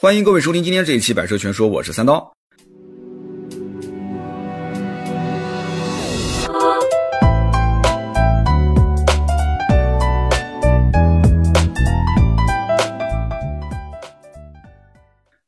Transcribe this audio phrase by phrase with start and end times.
[0.00, 2.32] 欢迎各位收听今天这一期《百车全说》，我是三刀。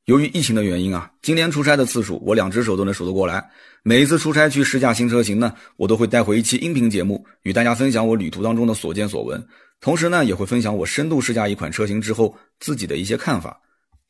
[0.06, 3.48] 由于疫情的原因啊，今年出差的次数我两只手都能数得过来。
[3.84, 9.40] 每一次出差去试驾新车型呢，我都会带回一期音频节目，与大家分享我旅途当中的所见所闻。
[9.80, 13.56] 同时呢，也会分享我深度试驾一款车型之后自己的一些看法。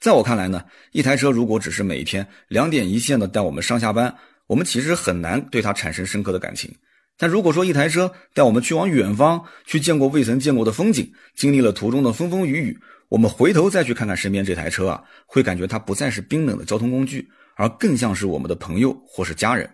[0.00, 4.16] 在我看来呢，一台车如果只是每天两点一线的带我们上下班，
[4.46, 6.74] 我们其实很难对它产生深刻的感情。
[7.18, 12.80] 但如果说一台车带我们去往远方，去见过未曾见过的风景，经历了途中的风风雨雨。
[13.10, 19.68] 我们回头再去看看身边这台车啊，会感觉它不再是冰冷的交通工具，而更像是我们的朋友或是家人。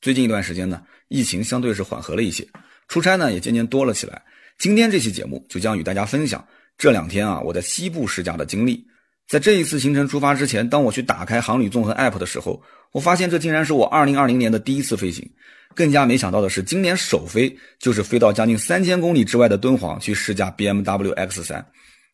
[0.00, 2.46] 最近一段时间呢，疫情相对是缓和了一些，
[2.86, 4.22] 出差呢也渐渐多了起来。
[4.58, 6.46] 今天这期节目就将与大家分享
[6.78, 8.86] 这两天啊我在西部试驾的经历。
[9.30, 15.24] 在这一次行程出发之前，当我去打开航旅纵横 App 的时候，我发现这竟然是我2020年的第一次飞行。
[15.72, 21.64] 更加没想到的是，今年首飞就是飞到将近三千公里之外的敦煌去试驾 BMW X3。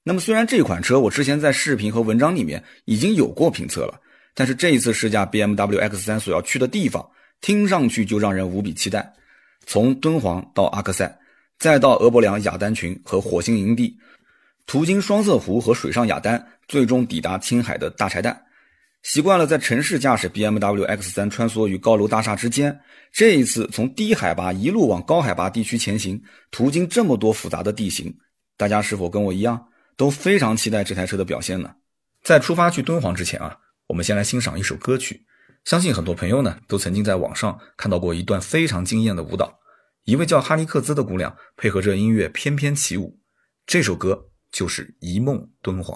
[0.02, 3.98] 那么虽然这款车我之前在视频和文章里面已经有过评测了，
[4.34, 7.02] 但是这一次试驾 BMW X3 所要去的地方，
[7.40, 9.10] 听上去就让人无比期待。
[9.64, 11.18] 从敦煌到阿克塞，
[11.58, 13.96] 再到俄伯良雅丹群和火星营地，
[14.66, 18.36] 途经双色湖和水上雅丹，最终抵达青海的大柴旦。
[19.02, 22.76] 习惯了在城市驾驶 BMW X3 穿梭于高楼大厦之间，
[23.12, 28.12] 这一次从低海拔一路往高海拔地区前行，途经这么多复杂的地形，
[28.56, 29.68] 大家是否跟我一样？
[29.96, 31.72] 都非常期待这台车的表现呢。
[32.24, 33.56] 在出发去敦煌之前啊，
[33.86, 35.24] 我们先来欣赏一首歌曲。
[35.64, 39.56] 相信很多朋友呢都曾经在网上看到过一段非常惊艳的舞蹈，
[40.04, 43.20] 一位叫哈尼克兹的姑娘配合着音乐翩翩起舞。
[43.66, 45.94] 这首歌就是《一梦敦煌》。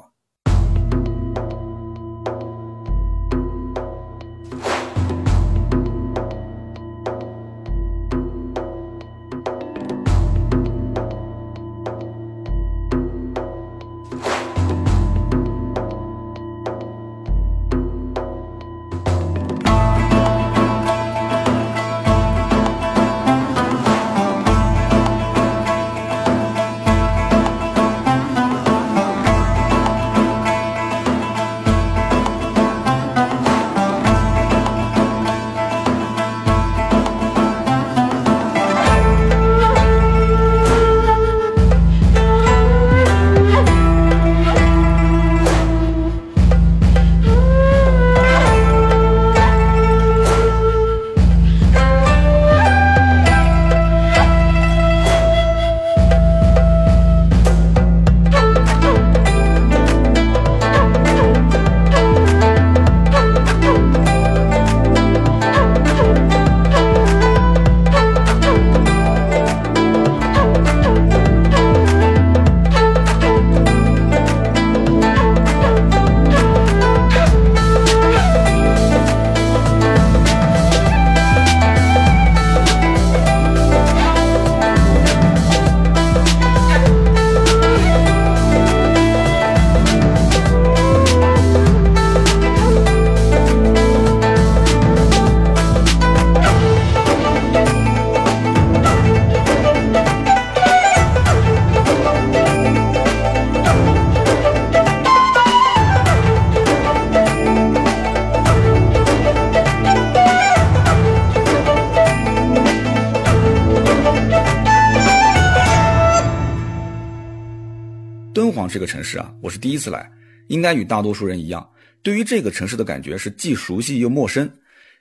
[118.71, 120.09] 这个城市啊，我是第一次来，
[120.47, 121.69] 应该与大多数人一样，
[122.05, 124.49] 对于这个城市的感觉是既熟悉又陌生。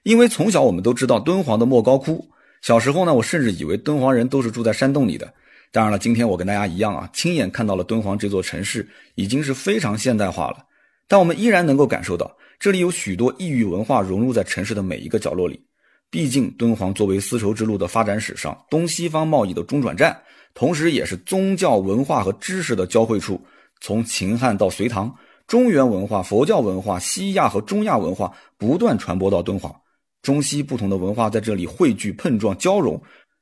[0.03, 2.27] 因为从小我们都知道敦煌的莫高窟，
[2.61, 5.31] 小时候呢，我甚至以为敦煌人都是住在山洞里的。
[5.71, 10.65] 当然了，今天我跟大家一样啊，亲眼看到了敦煌这座城市已经是非常现代化了，
[11.07, 15.63] 但我们依然能够感受到这里有许多异域文化融入在城市的每一个角落里。
[16.09, 20.19] 毕竟，敦煌作为丝绸之路的发展史上东西方贸易的中转站。
[20.55, 23.39] 同时，也是宗教文化和知识的交汇处。
[23.81, 25.13] 从秦汉到隋唐，
[25.47, 29.73] 中原文化、佛教文化、西亚和中亚文化不断传播到敦煌，
[30.21, 33.01] 中西不同的文化在这里汇聚、碰撞、交融，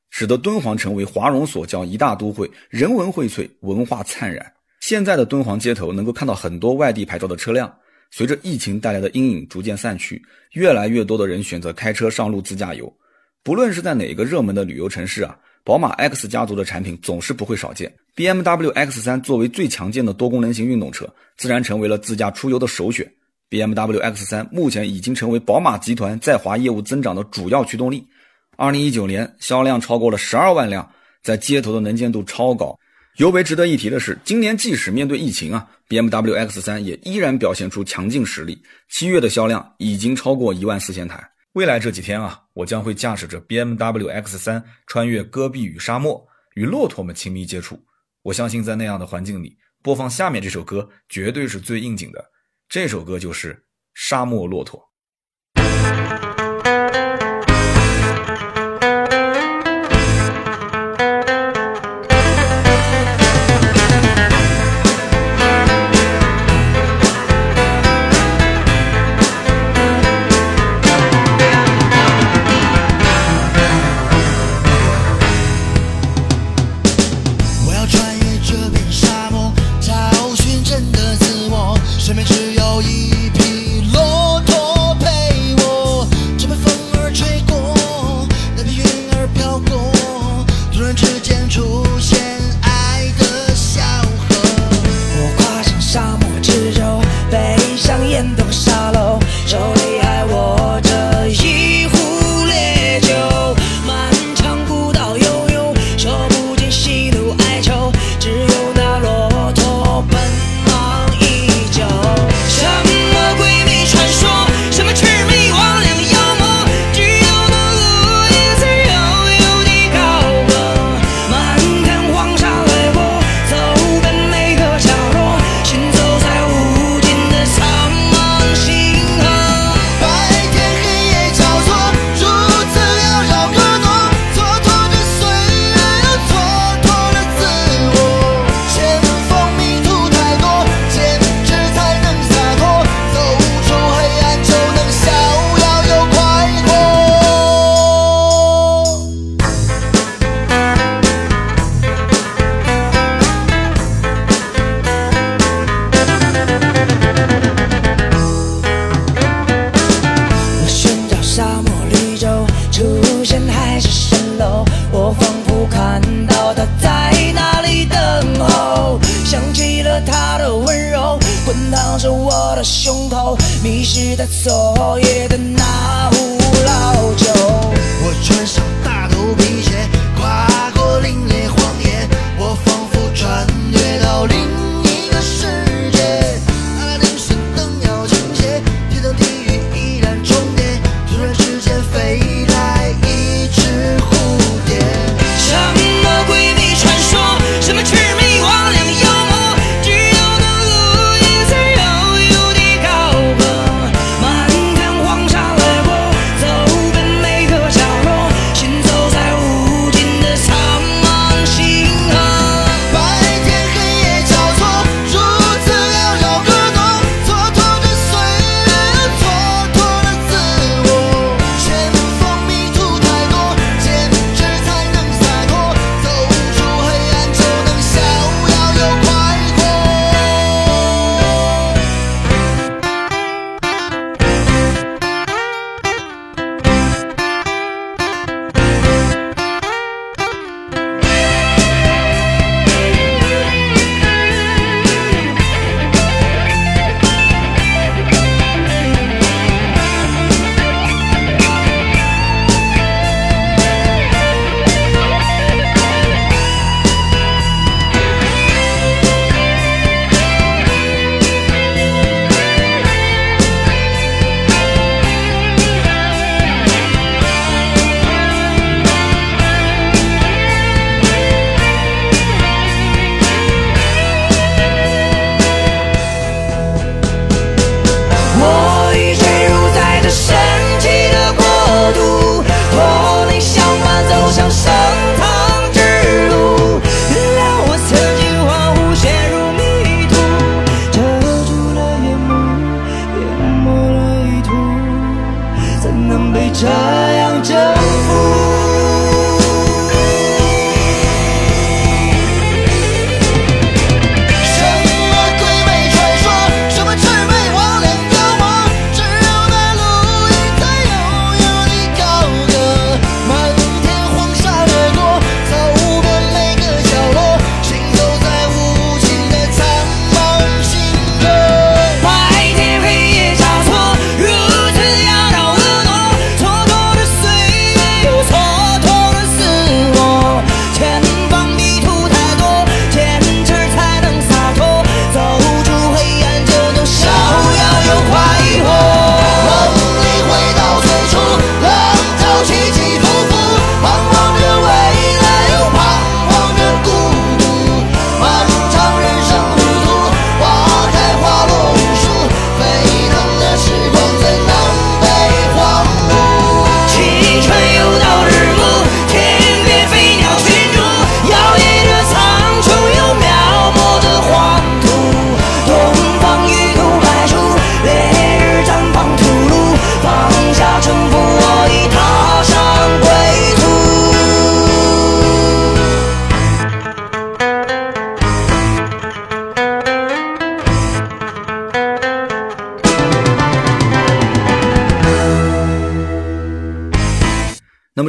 [0.09, 4.53] 使得敦煌成为华容所交一大都会，人文荟萃，文化灿然。
[4.79, 7.73] 现在的敦煌街头能够看到很多外地牌照的车辆。
[8.11, 10.21] 随着疫情带来的阴影逐渐散去，
[10.53, 12.91] 越来越多的人选择开车上路自驾游。
[13.43, 15.37] 不论是在哪个热门的旅游城市啊。
[15.63, 23.09] 宝马 X 家族的产品总是不会少见，BMW X3 作为最强健的多功能型运动车，自然成为了自驾出游的首选。
[23.49, 28.05] ，BMW X3 目前已经成为宝马集团在华业务增长的主要驱动力。
[28.55, 30.91] 二零一九年销量超过了十二万辆，
[31.21, 32.75] 在街头的能见度超高。
[33.17, 38.59] 尤为值得一提的是，今年即使面对疫情啊，BMW X3 也依然表现出强劲实力。
[38.89, 41.23] 七月的销量已经超过一万四千台。
[41.53, 47.79] 未来这几天啊，我将会驾驶着 BMW X3 穿越戈壁与沙漠，与骆驼们亲密接触。
[48.27, 52.31] 我相信在那样的环境里，播放下面这首歌绝对是最应景的。
[52.67, 53.53] 这首歌就是
[53.93, 54.91] 《沙漠骆驼》。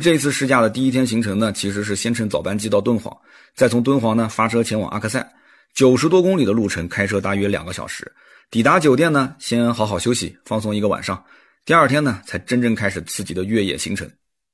[0.08, 3.14] 这次试驾的第一天行程呢，其实是先乘早班机到敦煌，
[3.54, 5.22] 再从敦煌呢发车前往阿克塞，
[5.74, 8.10] 九十多公里的路程，开车大约两个小时。
[8.50, 11.22] 抵达酒店呢，先好好休息，放松一个晚上。
[11.66, 14.10] 第二天呢，才真正开始刺激的越野行程。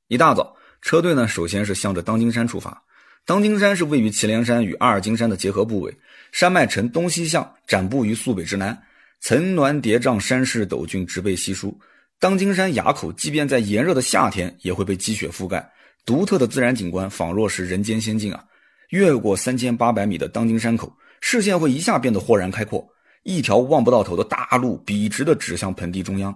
[0.09, 2.83] 一大早，车队呢首先是向着当金山出发。
[3.25, 5.97] 当金山是位于祁连山与阿尔金山的结合部位，
[6.33, 8.77] 山脉呈东西向，展布于肃北之南，
[9.21, 11.79] 层峦叠嶂，山势陡峻，植被稀疏。
[12.25, 15.71] 当金山垭口，即便在炎热的夏天，也会被积雪覆盖，
[16.07, 18.43] 独特的自然景观仿若是人间仙境啊！
[18.89, 20.91] 越过三千八百米的当金山口，
[21.21, 22.83] 视线会一下变得豁然开阔。
[23.25, 26.35] 一条望不到头的大路笔直地指向盆地中央，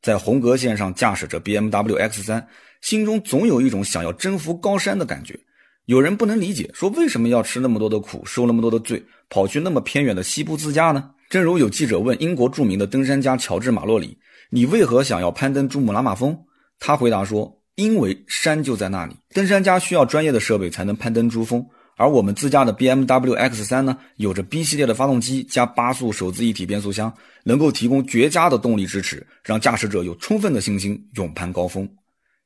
[0.00, 2.42] 在红格线上驾驶着 BMW X3，
[2.80, 5.38] 心中总有一种想要征服高山的感觉。
[5.84, 11.10] 有人不能理解，说为什么要吃那么多的苦，受那么多的罪，跑去那么偏远的西部自驾呢？
[11.28, 14.16] 正如有记者问英国著名的登山家乔治·马洛里
[14.50, 16.38] ：“你为何想要攀登珠穆朗玛峰？”
[16.78, 21.64] 他回答说：“因为山就在那里，登山家需要专业的设备才能攀登珠峰。”
[21.98, 27.10] 而我们自家的 BMW X3 呢，有着 B 系列的发动机加八速手自一体变速箱，
[27.42, 31.88] 能够提供绝佳的动力支持，让驾驶者有充分的信心勇攀高峰。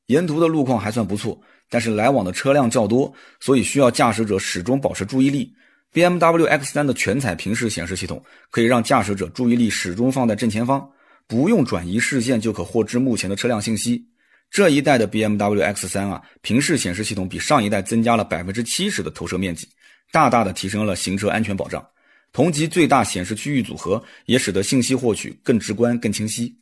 [0.07, 1.37] 沿途的路况还算不错，
[1.69, 5.52] 但是来往的车辆较多，所以需要驾驶者始终保持注意力。
[5.92, 10.88] BMW X3 的全彩平视显示系统可以让驾驶者注意力始终放在正前方，
[11.30, 14.04] 不用转移视线就可获知目前的车辆信息。
[14.50, 19.68] 这一代的 BMW X3 啊，平视显示系统比上一代增加了百分之七十的投射面积，
[20.10, 21.88] 大大的提升了行车安全保障。
[22.32, 26.58] 同级最大显示区域组合也使得信息获取更直观、更清晰。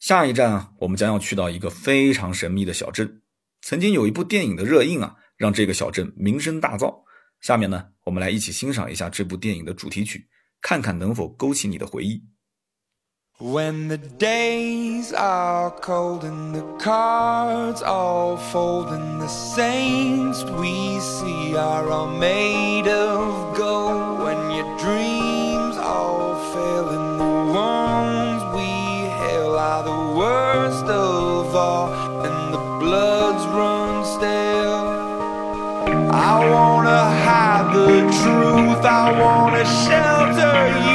[0.00, 3.20] 下一站啊，我们将要去到一个非常神秘的小镇。
[3.60, 6.94] 曾经有一部电影的热映啊，让这个小镇名声大噪。
[7.42, 10.26] 下面呢，我们来一起欣赏一下这部电影的主题曲，
[10.62, 12.22] 看看能否勾起你的回忆。
[13.40, 21.90] When the days are cold and the cards all fold and the saints we see are
[21.90, 28.70] all made of gold when your dreams all fail and the ones we
[29.18, 31.92] hail are the worst of all
[32.24, 34.86] and the bloods run stale
[36.12, 40.93] I wanna hide the truth I wanna shelter you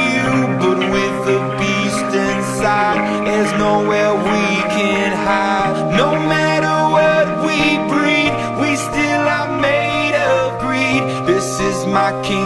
[3.26, 4.42] There's nowhere we
[4.76, 5.96] can hide.
[5.96, 7.58] No matter what we
[7.92, 8.30] breed,
[8.62, 11.02] we still are made of greed.
[11.26, 12.39] This is my kingdom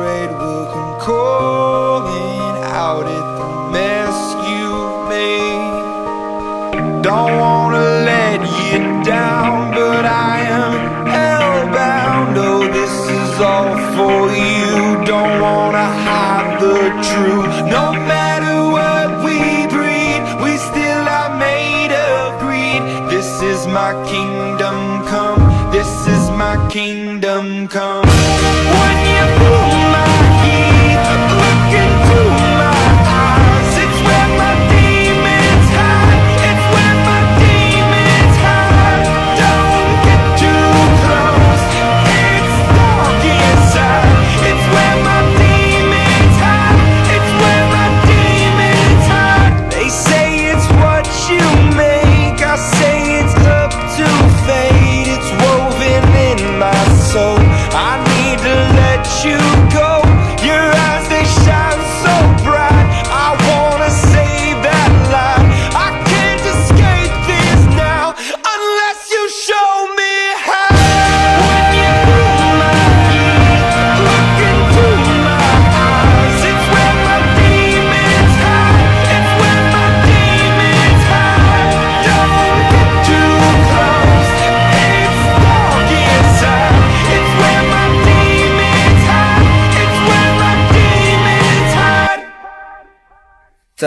[0.00, 4.68] masquerade will come calling out at the mess you
[5.08, 7.02] made.
[7.02, 12.36] Don't wanna let you down, but I am hellbound.
[12.36, 15.04] Oh, this is all for you.
[15.04, 17.56] Don't wanna hide the truth.
[17.66, 18.29] No matter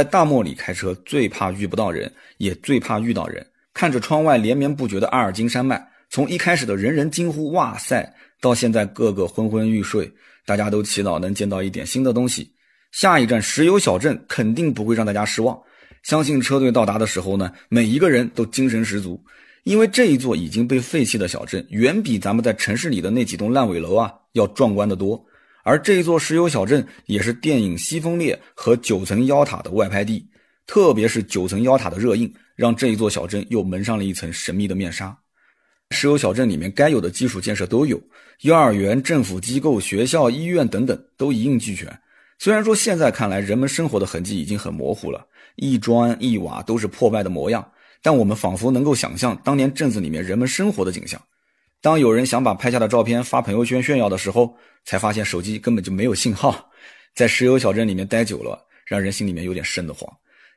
[0.04, 3.46] 在大漠里开车，最怕遇不到人，也最怕遇到人。
[3.74, 10.12] 看着窗外连绵不绝的阿尔金山脉，从一开始的人人惊呼“哇塞”，到现在个个昏昏欲睡，
[10.46, 12.52] 大家都祈祷能见到一点新的东西。
[12.92, 15.58] 下一站石油小镇肯定不会让大家失望。
[16.04, 19.18] 相信车队到达的时候呢，每一个人都精神十足，
[19.64, 25.24] 因为这一座已经被废弃的小镇，远比咱们在城市里的那几栋烂尾楼啊要壮观的多。
[25.64, 30.28] 而这座石油小镇也是电影《西风烈》和《九层妖塔》的外拍地，
[30.68, 35.18] 特别是《九层妖塔》的热映，让这一座小镇又蒙上了一层神秘的面纱。
[35.92, 38.02] 石油小镇里面该有的基础建设都有，
[38.42, 41.88] 幼儿园、政府机构、学校、医院等等都一应俱全。
[42.40, 47.66] 虽然说现在看来人们生活的痕迹已经很模糊了，一砖一瓦都是破败的模样，
[48.02, 51.22] 但我们仿佛能够想象当年镇子里面人们生活的景象。
[51.84, 56.72] 当有人想把拍下的照片发朋友圈炫耀的时候，才发现手机根本就没有信号。
[57.14, 60.10] 在石油小镇里面待久了，让人心里面有点瘆得慌。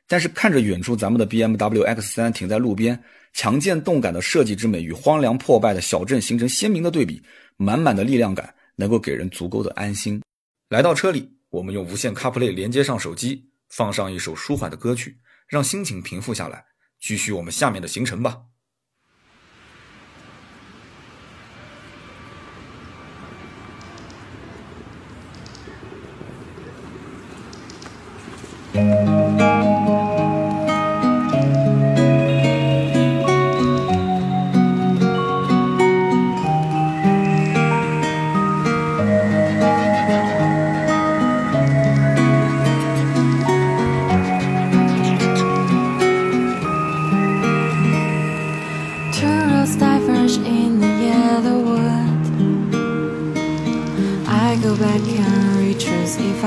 [0.07, 2.97] 但是看着远处咱们的 BMW X3 停在路边，
[3.33, 7.21] 强健动感的设计之美与荒凉破败的小镇形成鲜明的对比，
[7.57, 10.21] 满满的力量感能够给人足够的安心。
[10.69, 11.29] 来到车里。
[11.49, 16.63] 我们用无线 CarPlay 连接上手机，放上一首舒缓的歌曲，让心情平复下来，
[16.99, 18.37] 继续我们下面的行程吧。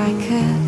[0.01, 0.60] 再继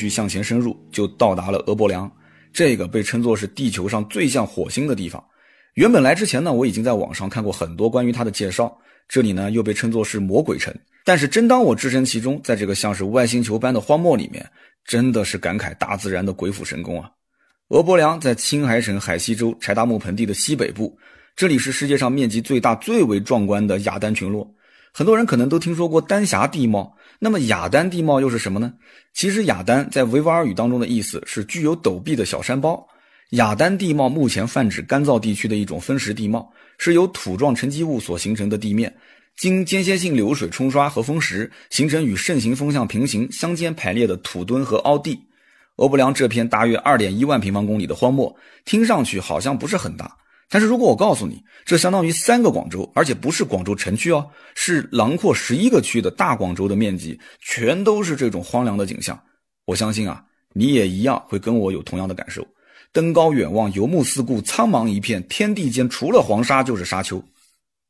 [0.00, 2.10] 续向前深入，就到达了俄伯梁，
[2.52, 5.22] 这个被称作是地球上最像火星的地方。
[5.74, 8.74] 原本来之前呢，我已经在网上看过很多关于它的介绍。
[9.06, 10.74] 这里呢又被称作是魔鬼城。
[11.04, 14.48] 但是真当我置身其中，在这个像是外星球般的荒漠里面，
[14.84, 17.10] 真的是感慨大自然的鬼斧神工啊！
[17.68, 20.96] 俄伯梁在青海省海西州柴达木盆地的西北部，
[21.36, 24.52] 这里是世界上面积最大、最为壮观的雅丹群落。
[24.92, 28.72] 很多人可能都听说过丹霞地貌，那么雅丹地貌又是什么呢？
[29.12, 32.82] 其实雅丹在维吾尔语当中的意思是具有陡壁的小山包。
[33.32, 38.92] 雅丹地貌目前泛指干燥地区的一种分时地貌，是由土状沉积物所形成的地面，
[39.36, 45.20] 经间歇性流水冲刷和风蚀，形成与盛行风向平行、相间排列的土墩和凹地。
[45.76, 50.16] 俄布良这片大约二点一万平方公里的荒漠，听上去好像不是很大。
[50.52, 59.16] 但是如果我告诉你，这相当于三个广州，而且不是广州城区哦，是囊括十一个区的大广州的面积，全都是这种荒凉的景象，
[59.64, 62.44] 我相信啊，你也一样会跟我有同样的感受。
[62.92, 67.22] 登高远望，游目四顾，苍茫一片，天地间除了黄沙就是沙丘。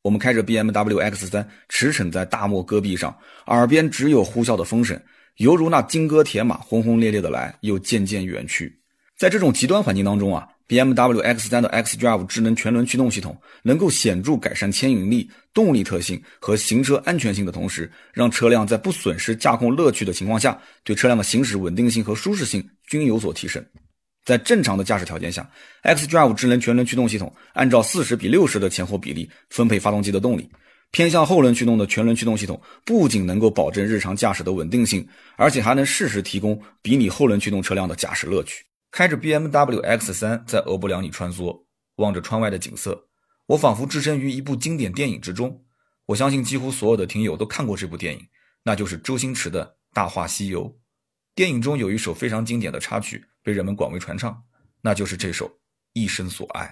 [0.02, 5.00] 我们开着 BMW X3 驰骋在大漠戈壁上，耳边只有呼啸的风声，
[5.36, 8.78] 犹如那金戈铁马轰轰烈烈的来，又渐渐远去。
[9.16, 10.46] 在这种极端环境当中啊。
[10.70, 23.64] BMW X3 的 xDrive 智能全轮驱动系统能够显著改善牵引力、动力特性和行车安全性的同时，让车辆在不损失驾控乐趣的情况下，对车辆的行驶稳定性和舒适性均有所提升。
[24.24, 25.50] 在正常的驾驶条件下
[25.82, 30.48] ，xDrive 智能全轮驱动系统按照四十比六十的前后比例分配发动机的动力，
[30.92, 35.04] 偏向后轮驱动的全轮驱动系统不仅能够保证日常驾驶的稳定性，
[35.34, 38.62] 而且还能适时提供比拟后轮驱动车辆的驾驶乐趣。
[38.90, 41.64] 开着 BMW X3 在俄布良里穿梭，
[41.96, 43.08] 望着窗外的景色，
[43.46, 45.64] 我仿佛置身于一部经典电影之中。
[46.06, 48.28] 我相信几乎所有的听友都看过这部电影，
[48.64, 50.68] 那就是周星驰的《大话西游》。
[51.36, 54.42] 电影中有一首非常经典的插曲，被人们广为传唱，
[54.82, 55.48] 那就是这首
[55.92, 56.66] 《一生所爱》。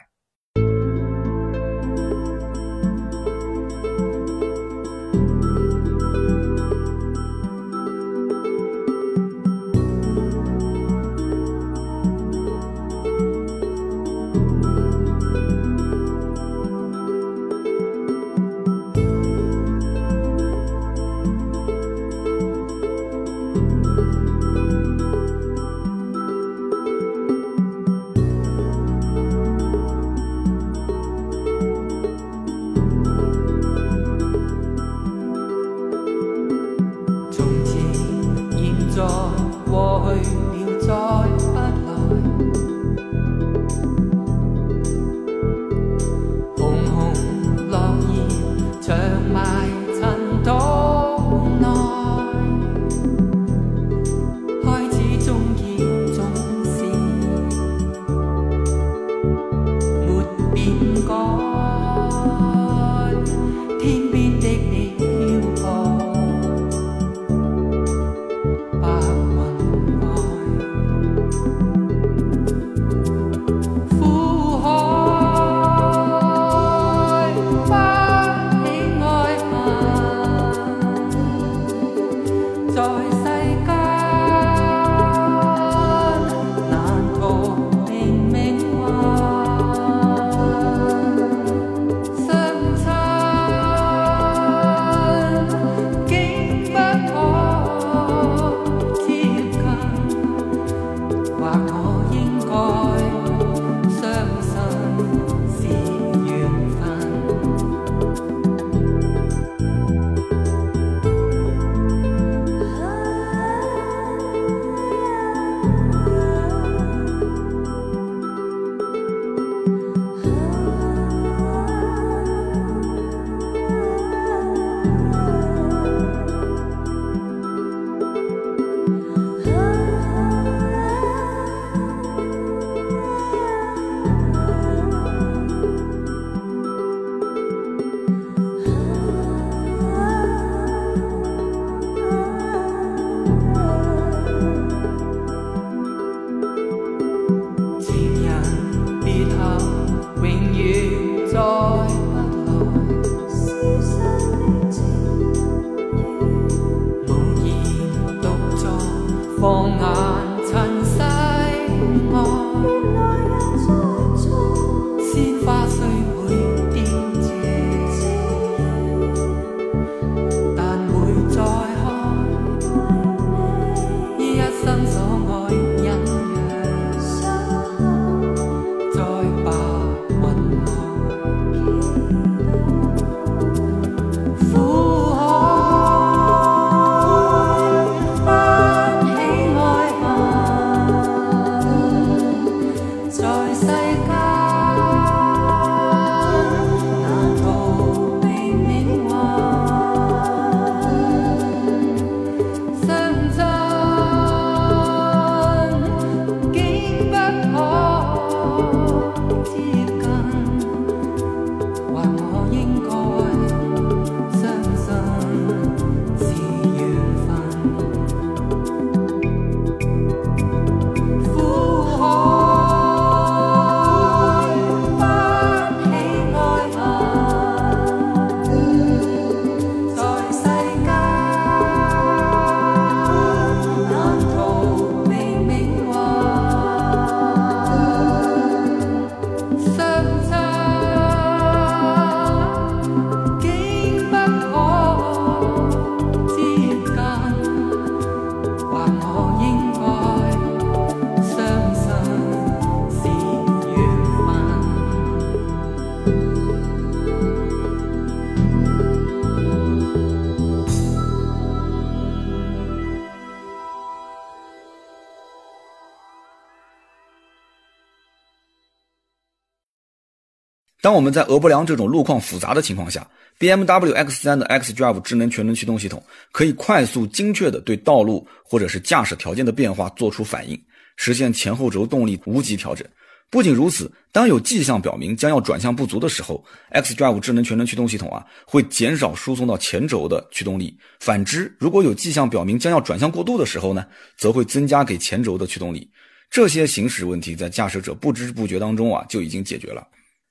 [270.80, 273.06] 当我们在俄伯良这种路况复杂的情况下
[273.38, 280.60] ，BMW X3 的 xDrive 智能全轮驱动系统可以快速精确的对道路或者是驾驶条件的变化做出反应，
[280.96, 282.86] 实现前后轴动力无级调整。
[283.30, 290.74] 不仅如此，当有迹象表明将要转向不足的时候，xDrive 智能全轮驱动系统啊会减少输送到前轴的驱动力。
[291.00, 293.84] 反之，如果有迹象表明将要转向过度的时候呢，
[294.16, 295.90] 则会增加给前轴的驱动力。
[296.30, 299.86] 这些行驶问题在驾驶者不知不觉当中啊就已经解决了。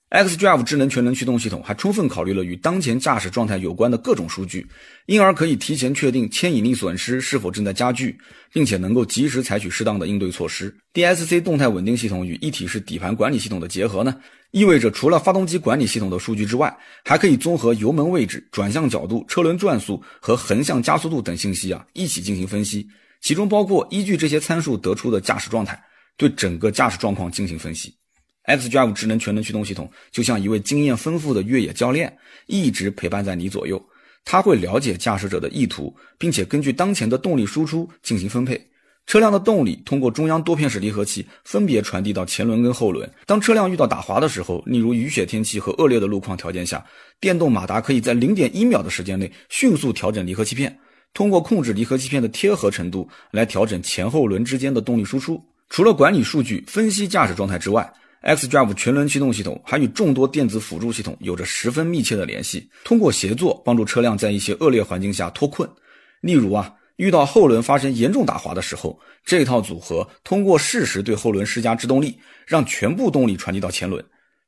[0.09, 4.65] xDrive 智能全能驱动系统还充分考虑了与当前驾驶状态有关的各种数据，
[5.05, 8.17] 因而可以提前确定牵引力损失是否正在加剧，
[8.53, 10.73] 并且能够及时采取适当的应对措施。
[10.93, 14.15] DSC 动态稳定系统与一体式底盘管理系统的结合呢，
[14.51, 22.87] 意味着除了发动机管理系统的数据之外，还可以综合油门位置、转向角度、车轮转速和横向加速度等信息啊一起进行分析，
[23.21, 25.77] 其中包括依据这些参数得出的驾驶状态，
[26.15, 27.93] 对整个驾驶状况进行分析。
[28.47, 33.79] xDrive 智能全能驱动系统就像一位经验丰富的越野教练，一直陪伴在你左右。
[34.25, 38.59] 他会了解驾驶者的意图，并且根据当前的动力输出进行分配。
[39.05, 43.09] 车辆的动力通过中央多片式离合器分别传递到前轮跟后轮。
[43.25, 46.85] 当车辆遇到打滑的时候，例如雨雪天气和恶劣的路况条件下，
[47.21, 50.77] 电动马达可以在零点一秒的时间内迅速调整离合器片，
[51.13, 55.41] 通过控制离合器片的贴合程度来调整前后轮之间的动力输出。
[55.69, 57.89] 除了管理数据、分析驾驶状态之外
[58.23, 65.69] ，xDrive 全轮驱动系统还与众多电子辅助系统有着十分密切的联系，通过协作帮助车辆在一些恶劣环境下脱困。
[66.21, 74.03] 例如啊，遇到后轮发生严重打滑的时候，这套组合通过适时对后轮施加制动力，让全部动力传递到前轮。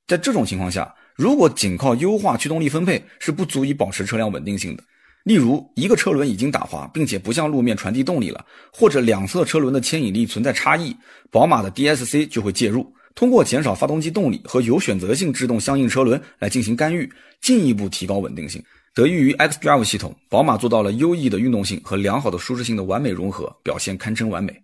[0.08, 4.84] 在这种情况下，如果仅靠优化驱动力分配是不足以保持车辆稳定性的。
[5.26, 10.96] 例如，一个车轮已经打滑，并且不向路面传递动力了，或者两侧车轮的牵引力存在差异，
[11.30, 12.92] 宝马的 DSC 就会介入。
[13.20, 18.64] 通过减少发动机动力和有选择性制动相应车轮来进行干预，进一步提高稳定性。
[18.94, 24.64] 得益于 xDrive 系统，宝马做到了优异的运动性和良好的舒适性的完美融合，表现堪称完美。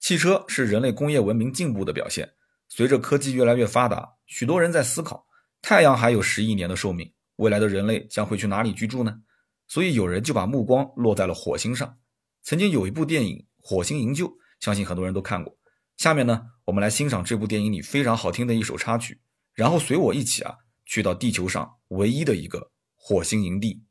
[0.00, 2.26] 汽车是人类工业文明进步的表现。
[2.70, 5.26] 随着科技越来越发达，许多人在思考：
[5.60, 9.14] 太阳还有十亿年的寿命，未来的人类将会去哪里居住呢？
[9.68, 11.94] 所以有人就把目光落在了火星上。
[12.42, 14.28] 曾经有一部电影《火星营救》，
[14.60, 15.54] 相信很多人都看过。
[15.98, 19.20] 下面呢，我们来欣赏这部电影里非常好听的一首插曲，
[19.54, 20.54] 然后随我一起啊，
[20.86, 23.82] 去到地球上唯一的一个火星营地。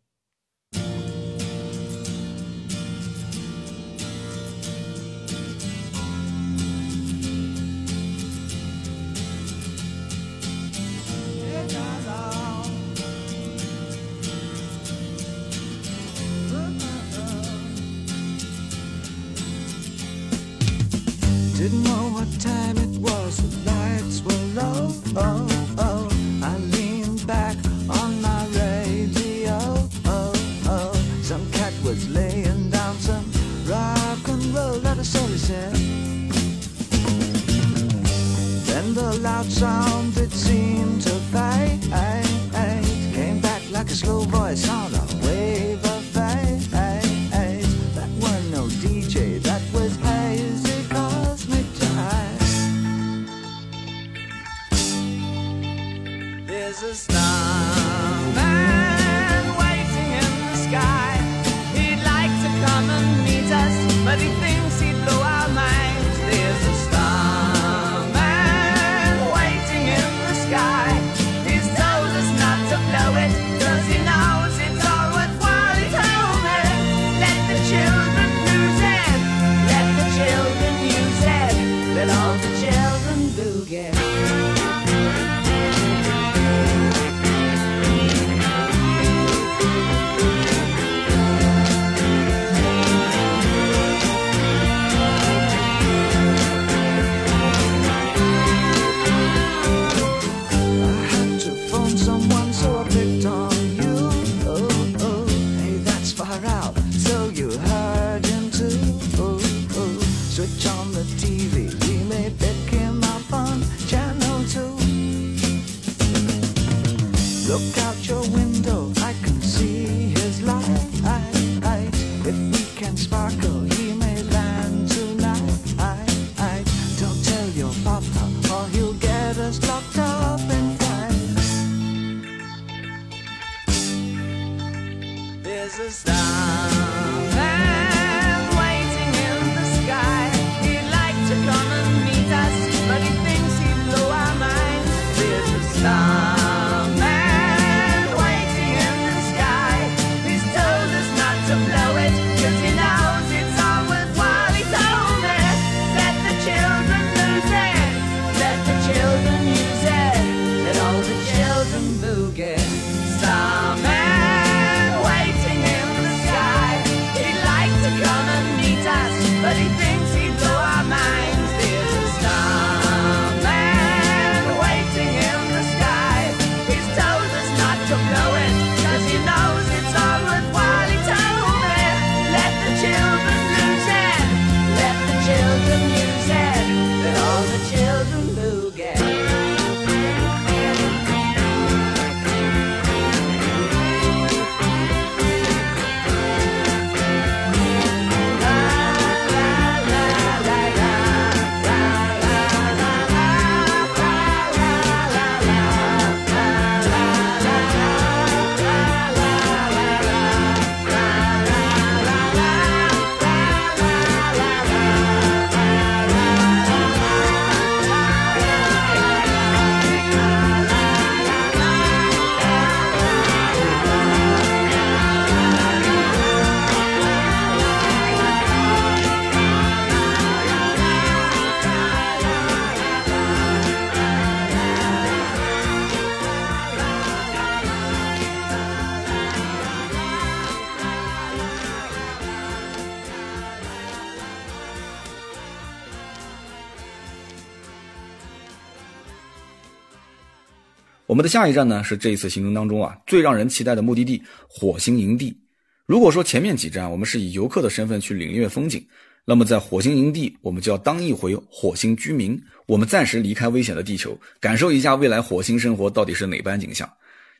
[251.19, 255.37] 们的下一站呢是这一次行程当中啊最让人期待的目的地——火星营地。
[255.85, 258.81] 如果说前面几站我们是以游客的身份去领略风景，
[259.25, 266.89] 那么在火星营地我们就要当一回火星居民，我们暂时离开危险的地球，感受一下未来火星生活到底是哪般景象。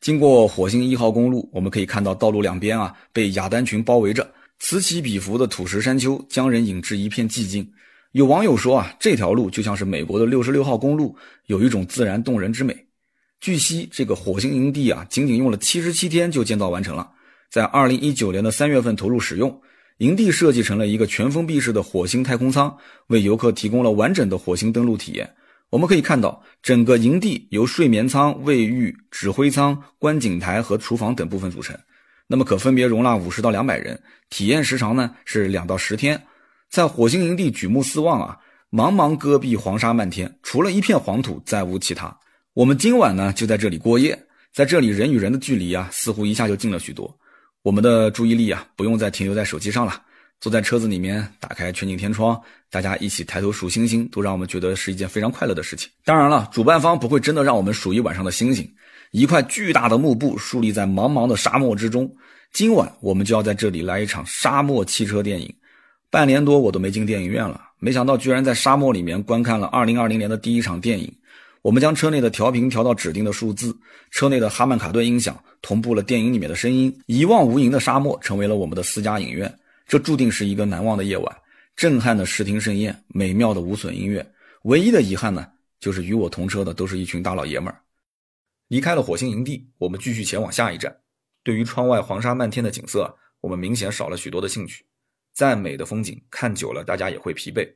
[0.01, 7.65] 经过火星一号公路，我们可以看到道路两边啊被亚丹群包围着，此起彼伏的土石山丘将人引至一片寂静。
[8.11, 11.15] 有网友说啊，这条路就像是美国的六十六号公路，
[11.45, 12.75] 有一种自然动人之美。
[13.39, 17.09] 据悉，这个火星营地啊，仅仅用了七十七天就建造完成了。
[17.49, 19.61] 在二零一九年的三月份投入使用，
[19.99, 22.75] 营地设计成了一个全封闭式的火星太空舱，
[23.07, 25.33] 为游客提供了完整的火星登陆体验。
[25.69, 31.77] 我们可以看到，整个营地由睡眠舱、卫浴、指挥舱、观景台和厨房等部分组成，
[32.27, 33.97] 那么可分别容纳五十到两百人。
[34.29, 36.21] 体验时长呢是两到十天。
[36.69, 38.37] 在火星营地举目四望啊，
[38.69, 42.15] 茫茫戈壁黄沙漫天，除了一片黄土，再无其他。
[42.59, 47.17] 我们今晚呢就在这里过夜，在这里人与人的距离啊，似乎一下就近了许多。
[47.61, 50.01] 我们的注意力啊，不用再停留在手机上了。
[50.41, 52.37] 坐在车子里面，打开全景天窗，
[52.69, 55.89] 大家一起抬头数星星，都让我们觉得是一件非常快乐的事情。
[56.03, 58.69] 当然了，主办方不会真的让我们数一晚上的星星。
[59.11, 62.13] 一块巨大的幕布竖立在茫茫的沙漠之中，
[62.51, 65.49] 今晚我们就要在这里来一场沙漠汽车电影。
[66.11, 71.09] 半年多我都没进电影院了，没想到居然在沙漠里面观看了2020年的第一场电影。
[71.61, 73.77] 我们将车内的调频调到指定的数字，
[74.11, 76.95] 车内的哈曼卡顿音响同步了电影里面的声音。
[77.05, 79.53] 一望无垠的沙漠成为了我们的私家影院，
[79.85, 81.37] 这注定是一个难忘的夜晚。
[81.75, 84.25] 震撼的视听盛宴，美妙的无损音乐。
[84.63, 85.47] 唯一的遗憾呢，
[85.79, 87.81] 就是与我同车的都是一群大老爷们儿。
[88.67, 90.95] 离开了火星营地，我们继续前往下一站。
[91.43, 94.85] 对于窗外黄沙漫天的景色，我们明显少了许多的兴趣。
[95.33, 97.67] 再美的风景，看久了大家也会疲惫。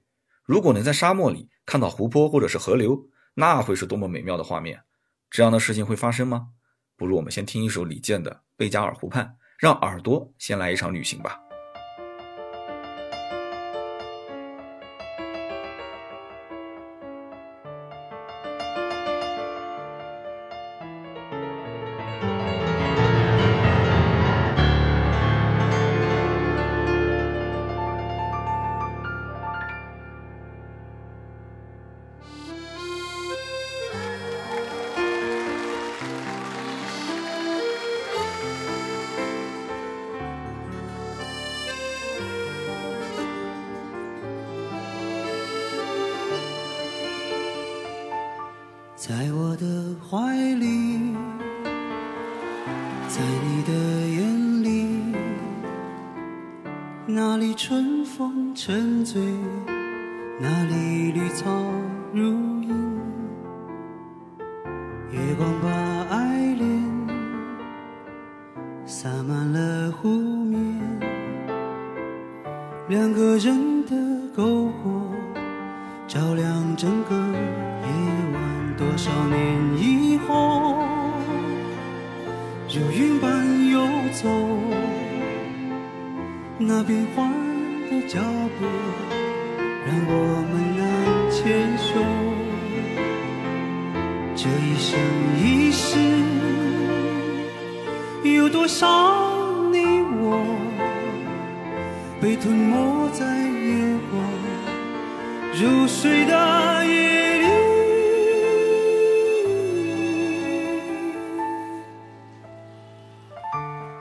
[0.44, 3.02] 如果能在沙漠里看到湖泊或者是河流，
[3.36, 4.84] 那会是多么美妙的画面！
[5.30, 6.50] 这样的事情会发生吗？
[6.96, 9.26] 不如我们先听一首李健的《贝加尔湖畔》，
[9.58, 11.43] 让耳朵先来一场旅行吧。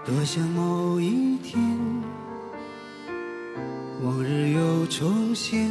[0.04, 1.62] 多想某一天，
[4.02, 5.70] 往日又重现，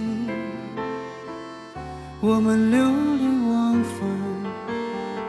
[2.22, 4.00] 我们流连忘返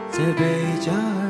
[0.09, 1.22] 在贝加尔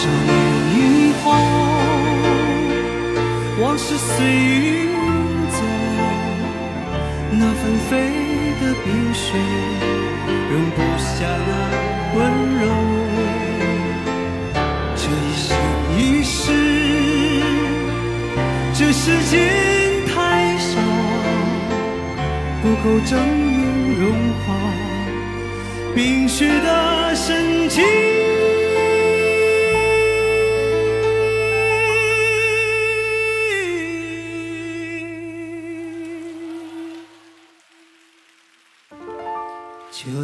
[0.00, 0.32] 少年
[0.76, 0.78] 以
[1.22, 1.24] 后，
[3.60, 4.96] 往事随云
[5.50, 5.58] 走，
[7.32, 7.90] 那纷飞
[8.62, 9.36] 的冰雪，
[10.50, 11.50] 容不下那
[12.16, 12.18] 温
[12.62, 12.64] 柔。
[14.96, 15.46] 这一生
[15.98, 16.40] 一世，
[18.72, 19.36] 这时间
[20.06, 20.80] 太少，
[22.62, 24.02] 不够证明融
[24.46, 24.48] 化
[25.94, 28.29] 冰雪的深情。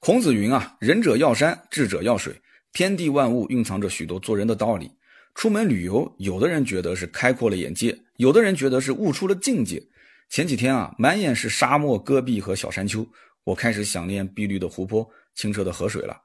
[0.00, 2.34] 孔子云啊：“仁者要山，智者要水。
[2.72, 4.90] 天地万物蕴藏着许多做人的道理。
[5.34, 9.82] 出门旅游，有的人觉得是开阔了眼界，有的人觉得是悟出了境界。
[10.30, 13.06] 前几天啊，满眼是沙漠、戈壁和小山丘，
[13.44, 16.16] 我开始想念碧绿的湖泊、清澈的河水了。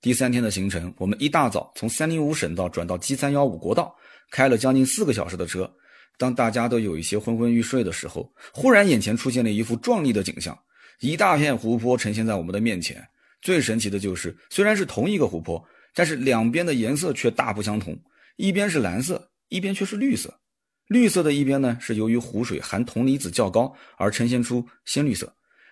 [0.00, 3.92] 第三天的行程，我们一大早从三零五省道转到 G 三幺五国道，
[4.30, 5.68] 开了将近四个小时的车。
[6.16, 10.56] 当大家都有一些昏昏欲睡的时候，忽然眼前出现了一幅壮丽的景象，
[11.00, 13.04] 一大片湖泊呈现在我们的面前。
[13.44, 15.62] 最神奇的就是，虽然是同一个湖泊，
[15.94, 17.94] 但是两边的颜色却大不相同，
[18.36, 20.40] 一边是蓝色，一边却是绿色。
[20.86, 25.26] 绿色的一边呢，是由于湖水含铜离子较高而呈现出鲜绿色；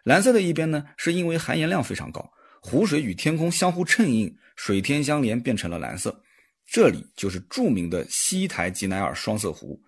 [0.05, 6.23] 蓝色的一边呢，是因为含盐量非常高，湖水与天空相互衬映，水天相连，变成了蓝色。
[6.67, 9.81] 这里就是著名的西台吉乃尔双色湖，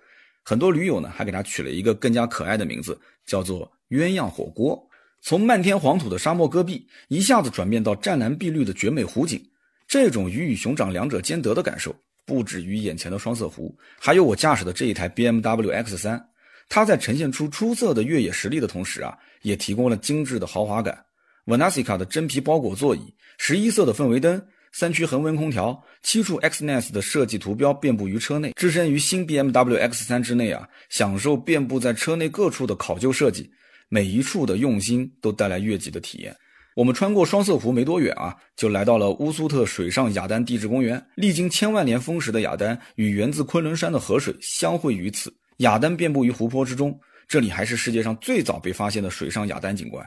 [0.43, 4.83] 很多驴友呢还给它取了一个更加可爱的名字，叫做鸳鸯火锅。
[5.27, 9.43] 从漫天黄土的沙漠戈壁，一下子转变到湛蓝碧绿的绝美湖景，
[9.89, 11.97] 这种鱼与熊掌两者兼得的感受，
[12.27, 16.23] 不止于眼前的双色湖，还有我驾驶的这一台 BMW X3，
[16.69, 21.03] 它在呈现出出色的越野实力的同时啊，也提供了精致的豪华感。
[21.47, 23.01] Vanasica 的真皮包裹座椅，
[23.39, 33.51] 十一色的氛围灯，三区恒温空调，七处 XNES 的设计图标遍布于车内，置身于新 BMW X3 之内啊，享受遍布在车内各处的考究设计。
[33.95, 36.35] 每一处的用心都带来越级的体验。
[36.75, 41.01] 我们穿过双色湖没多远啊，就来到了乌苏特水上雅丹地质公园。
[41.15, 46.99] 历经千万年风蚀的雅丹与源自昆仑山的河水相会于此，雅丹遍布于湖泊之中。
[47.29, 50.05] 这里还是世界上最早被发现的水上雅丹景观。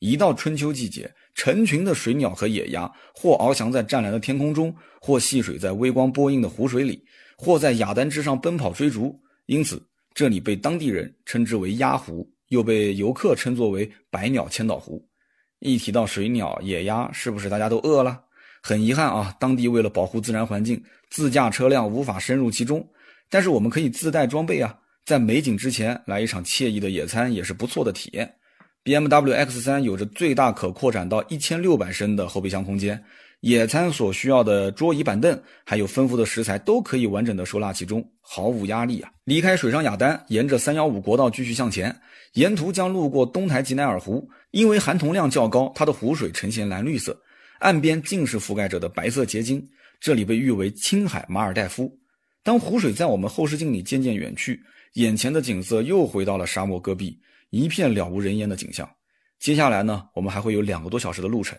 [0.00, 7.00] 一到春秋季节，成群的水鸟和野鸭，或翱翔在湛蓝的天空中，或戏水在微光波映的湖水里，
[7.36, 9.16] 或在雅丹之上奔跑追逐。
[9.46, 9.80] 因此，
[10.12, 12.28] 这里被当地人称之为鸭湖。
[12.48, 15.04] 又被游客称作为“百鸟千岛湖”。
[15.60, 18.20] 一提到水鸟、野鸭，是不是大家都饿了？
[18.62, 22.86] 很遗憾啊，当地为了保护自然环境，自驾车辆无法深入其中。
[23.30, 28.32] 但是我们可以自带装备啊，在美景之前来一场惬意的野餐也是不错的体验。
[28.84, 33.02] BMW X3 有着最大可扩展到一千六百升的后备箱空间，
[33.40, 39.10] 野餐所需要的桌椅板凳，还有丰富的食材都可以完整的收纳其中，毫无压力啊！
[39.24, 41.94] 离开水上雅丹，沿着三幺五国道继续向前，
[42.32, 47.16] 沿途将路过东台吉乃尔湖，因为含铜量较高，它的湖水呈现蓝绿色，
[47.60, 49.64] 岸边尽是覆盖着的白色结晶，
[50.00, 51.96] 这里被誉为青海马尔代夫。
[52.42, 54.60] 当湖水在我们后视镜里渐渐远去，
[54.94, 57.16] 眼前的景色又回到了沙漠戈壁。
[57.50, 58.88] 一片了无人烟的景象。
[59.38, 61.58] 接下来呢，我们还会有两个多小时的路程，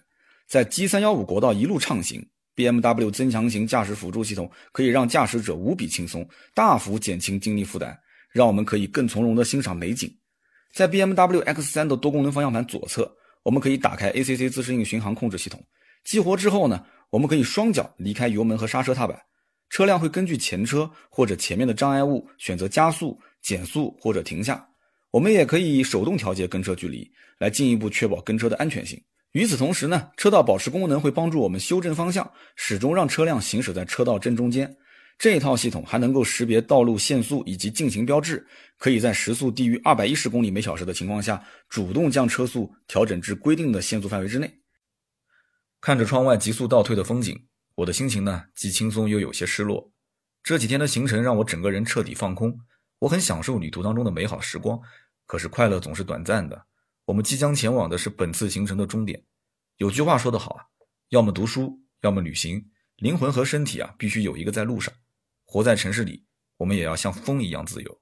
[0.49, 7.95] 在 G 三幺五国道一路畅行，BMW 增强型驾驶辅助系统可以让驾驶者无比轻松，大幅减轻精力负担，
[8.31, 10.11] 让我们可以更从容地欣赏美景。
[10.73, 15.63] 在 BMW X3 的多功能方向盘左侧，我们可以打开 ACC 自适应巡航控制系统。
[16.03, 19.21] 激活之后呢，我们可以双脚离开油门和刹车踏板，
[19.69, 24.67] 车辆会根据前车或者前面的障碍物选择加速、减速或者停下。
[25.11, 28.99] 我们也可以手动调节跟车距离，来进一步确保跟车的安全性。
[29.33, 34.75] 与此同时呢，车道保持功能会帮助我们修正方向，始终让车辆行驶在车道正中间。
[35.19, 44.51] 这套系统还能够识别道路限速以及禁行标志，可以在时速低于二百一十公里每小时的情况下，主动将车速调整至规定的限速范围之内。
[45.81, 47.37] 看着窗外急速倒退的风景，
[47.75, 49.91] 我的心情呢，既轻松又有些失落。
[50.41, 52.57] 这几天的行程让我整个人彻底放空，
[52.99, 54.79] 我很享受旅途当中的美好时光。
[55.25, 56.65] 可是快乐总是短暂的，
[57.09, 59.23] 我们即将前往的是本次行程的终点。
[59.77, 60.65] 有句话说得好啊，
[61.07, 64.93] 要么读书，要么旅行，灵魂和身体啊，必须有一个在路上。
[65.43, 68.01] 活在城市里，我们也要像风一样自由。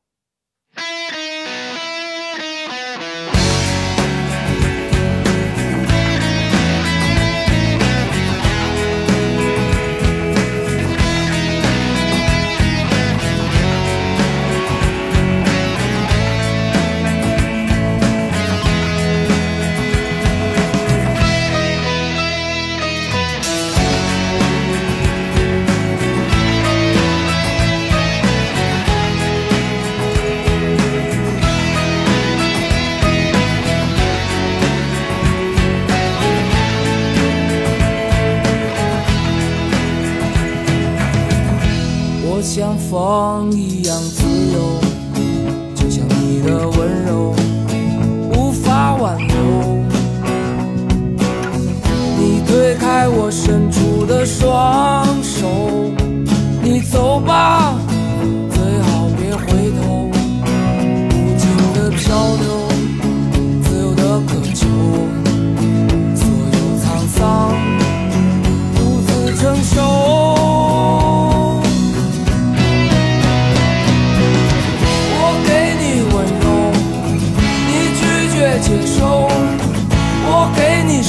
[42.57, 44.57] 像风一样自由，
[45.75, 47.35] 就像你的温柔
[48.33, 49.35] 无法挽留。
[52.17, 54.86] 你推开我伸出的双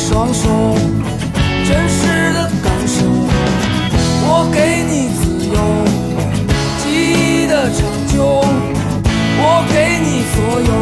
[0.09, 0.49] 双手，
[1.67, 3.05] 真实的感受。
[4.25, 5.59] 我给你自由，
[6.79, 8.17] 记忆的长久。
[9.41, 10.73] 我给你所有，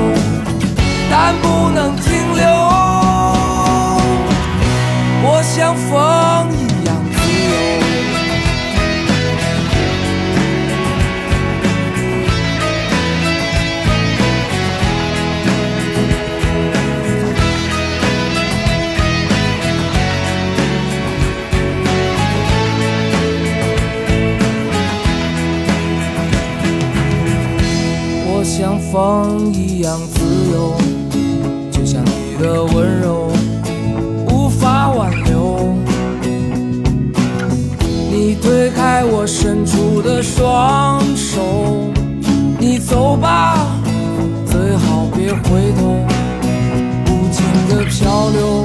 [1.11, 2.07] 但不能停
[2.37, 2.47] 留。
[5.25, 5.91] 我像风
[28.97, 30.73] 风一样自由，
[31.71, 33.31] 就像你的温柔
[34.31, 35.75] 无法挽留。
[38.11, 41.43] 你推开我伸出的双手，
[42.59, 43.67] 你走吧，
[44.47, 45.95] 最好别回头。
[47.05, 48.65] 无尽的漂流，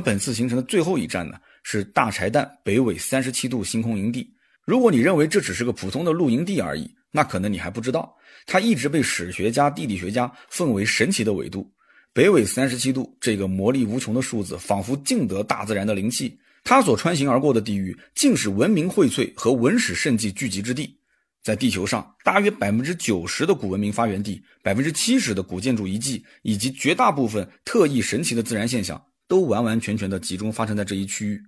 [0.00, 4.34] 们本次行程的最后一站呢，是大柴旦北纬三十七度星空营地。
[4.64, 11.70] 如果你认为这只是个普通的露营地而已，那可能你还不知道，它一直被史学家、地理学家奉为神奇的纬度。
[12.12, 16.38] 北纬三十七度这个魔力无穷的数字，仿佛尽得大自然的灵气。
[16.64, 20.96] 它所穿行而过的地域，竟是文明荟萃和文史圣迹聚集之地。
[21.42, 31.40] 在地球上，大约百分之九十的古文明发源地，百分之七十的古建筑遗迹，以及绝大部分特异神奇的自然现象，都完完全全的集中发生在这一区域。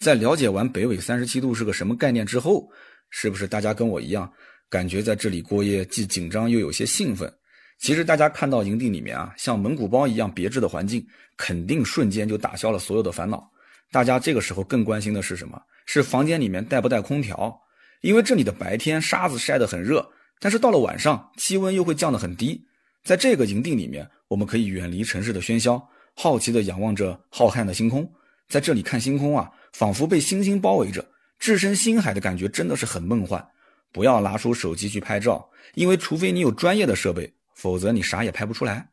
[0.00, 2.68] 在了解完北纬三十七度是个什么概念之后，
[3.10, 4.28] 是不是大家跟我一样，
[4.68, 7.32] 感觉在这里过夜既紧张又有些兴奋？
[7.78, 11.06] 其实大家看到营地里面啊，像蒙古包一样别致的环境，
[11.36, 13.48] 肯定瞬间就打消了所有的烦恼。
[13.92, 15.62] 大家这个时候更关心的是什么？
[15.86, 17.56] 是房间里面带不带空调？
[18.00, 20.04] 因为这里的白天沙子晒得很热，
[20.40, 22.66] 但是到了晚上气温又会降得很低。
[23.04, 28.10] 在这个营地里面，我们可以远离城市的喧嚣，好奇地仰望着浩瀚的星空。
[28.48, 31.04] 在这里看星空啊，仿佛被星星包围着，
[31.38, 33.44] 置身星海的感觉真的是很梦幻。
[33.92, 38.88] 不要拿出手机去拍照，因为除非你有专业的设备，否则你啥也拍不出来。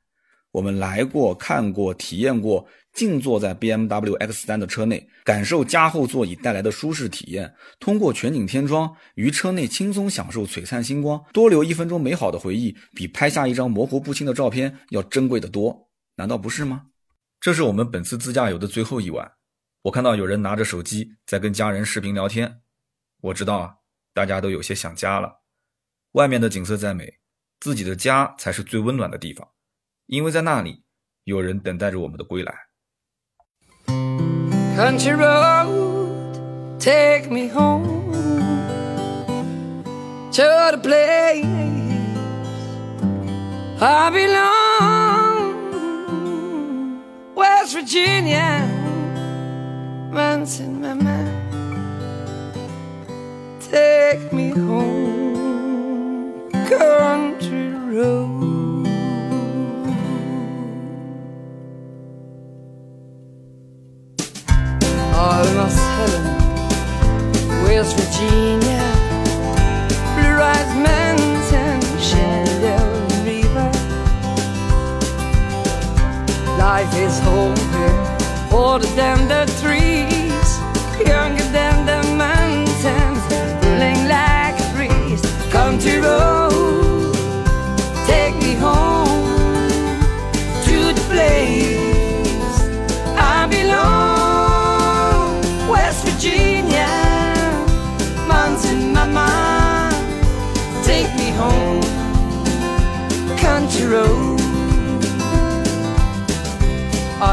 [0.51, 7.53] 我们来过、看过、体验过，静坐在 BMW X3 的车内，感受加厚座椅带来的舒适体验。
[7.79, 16.83] 通过全景天窗，于车内轻松享受璀璨星光，多留一分钟美好的回忆，比拍下一张模糊不清的照片要珍贵的多，难道不是吗？
[17.41, 19.31] 这是我们本次自驾游的最后一晚，
[19.83, 22.59] 我看到有人拿着手机在跟家人视频聊天，
[23.21, 23.75] 我知道啊，
[24.13, 25.39] 大家都有些想家了。
[26.11, 27.19] 外面的景色再美，
[27.61, 29.47] 自己的家才是最温暖的地方。
[30.07, 30.83] 因为在那里，
[31.23, 32.53] 有人等待着我们的归来。
[34.75, 36.33] Country road,
[36.77, 38.11] take me home
[40.31, 41.45] to the place
[43.79, 44.98] I belong.
[47.39, 48.67] West Virginia,
[50.11, 51.31] runs in my mind.
[53.61, 58.87] Take me home, country road.
[65.13, 66.25] Oh, almost heaven,
[67.63, 68.88] West Virginia,
[76.69, 80.09] life is holding than the trees.
[80.09, 80.18] tree.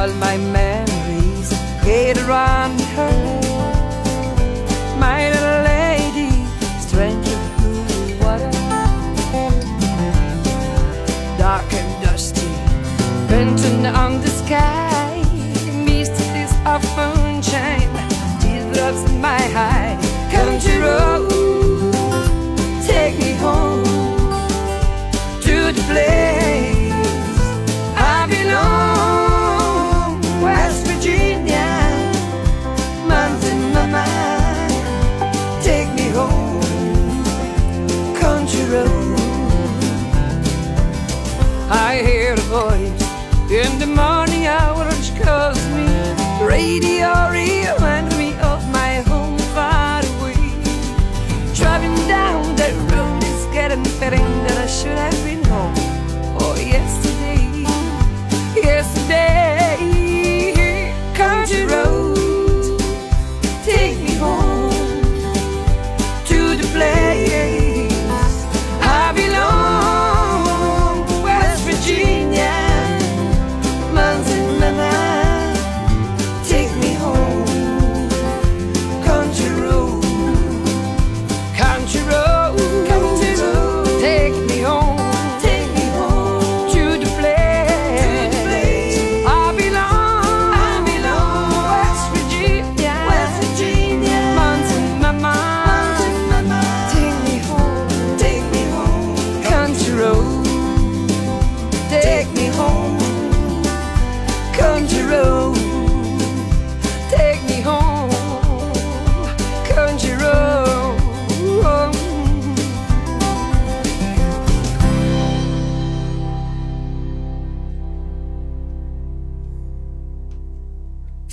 [0.06, 1.50] All my memories
[1.84, 3.40] get around her.
[4.98, 6.30] My little lady,
[6.80, 8.50] stranger blue water,
[11.38, 12.50] dark and dusty,
[13.28, 15.22] Benton on the sky,
[15.84, 17.92] mysteries of moonshine,
[18.40, 19.96] teardrops in my eye.
[20.30, 21.28] Country road,
[22.86, 23.84] take me home
[25.42, 26.45] to the place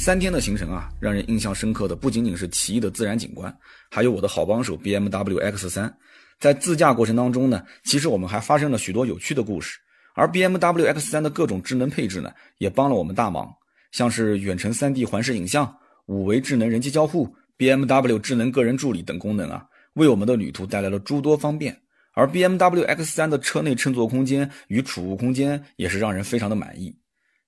[0.03, 3.57] 三天的行程啊，让人印象深刻的不仅仅是奇异的自然景观，
[3.89, 5.89] 还有我的好帮手 BMW X3。
[6.41, 9.79] 在自驾过程当中呢，其实我们还发生了许多有趣的故事。
[10.13, 13.49] 而 BMW X3 的各种智能配置呢，也帮了我们大忙，
[13.93, 15.73] 像是远程 3D 环视影像、
[16.07, 21.79] 五维智能人机交互、BMW 智能个人助理等功能啊，为我们的旅途带来了诸多方便。
[22.11, 26.93] 而 BMW X3 的车内乘坐空间与储物空间也是让人非常的满意。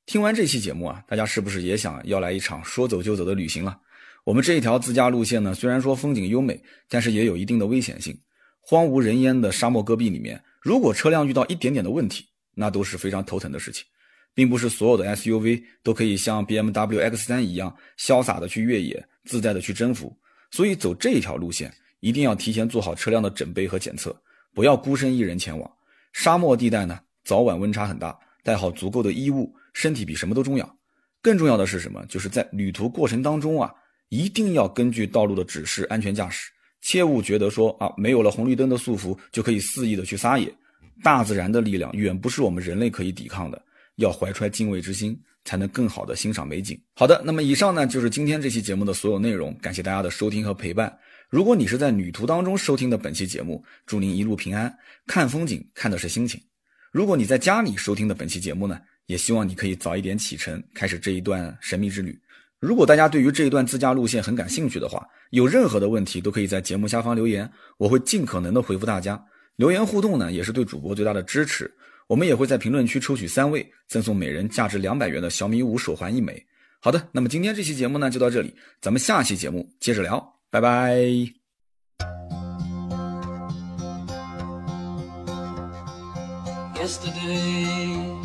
[0.06, 3.76] 听完这期节目啊，大家是不是也想要来一场说走就走的旅行了？
[4.24, 8.16] 我们这一条自驾路线呢，虽然说风景优美，但是也有一定的危险性。
[8.62, 13.84] 荒无人烟的沙漠戈壁里面，如果车辆遇到一点点的问题，那都是非常头疼的事情。
[14.36, 20.16] 并不是所有的 SUV 都可以像 BMW X3 一样潇洒的去越野，自在的去征服。
[20.52, 24.16] 所以走这一条路线，一定要提前做好车辆的整备和检测。
[24.54, 25.72] 不要孤身一人前往
[26.14, 30.78] 沙漠地带呢，早晚温差很大，带好足够的衣物，身体比什么都重要。
[31.22, 32.04] 更重要的是什么？
[32.08, 33.72] 就是在旅途过程当中啊，
[34.10, 36.50] 一定要根据道路的指示安全驾驶，
[36.82, 40.54] 切勿觉得说啊，没有了红绿灯的束缚就可以肆意的去撒野。
[41.04, 43.62] 大自然的力量远不是我们人类可以抵抗的，
[43.98, 46.80] 要怀揣敬畏之心，才能更好的欣赏美景。
[46.94, 50.98] 好的，那么以上呢就是今天这期节目的所有内容，感谢大家的收听和陪伴。
[51.28, 54.74] 如果你是在旅途当中收听的本期节目，祝您一路平安。
[55.08, 56.40] 看风景看的是心情。
[56.92, 62.20] 如果你在家里收听的本期节目呢，也希望你可以早一点启程，开始这一段神秘之旅。
[62.60, 69.24] 如果大家对于这一段自驾路线很感兴趣的话，有任何的问题都可以在节目下方留言，我会尽可能的回复大家。
[69.58, 71.72] 留言互动呢，也是对主播最大的支持。
[72.08, 76.44] 我们也会在评论区抽取三位，赠送每人价值两百元的小米五手环一枚。
[76.80, 80.36] 好的，那么今天这期节目呢就到这里，咱们下期节目接着聊。
[80.50, 80.98] 拜拜。
[86.76, 88.25] yesterday.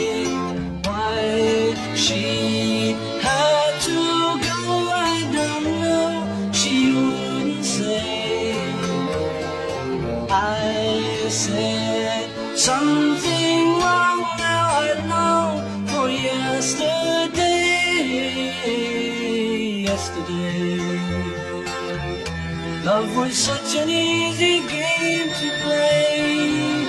[23.11, 26.85] Love was such an easy game to play.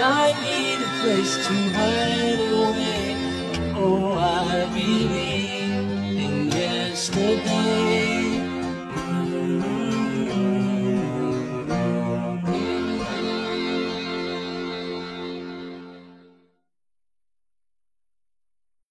[0.00, 2.13] I need a place to hide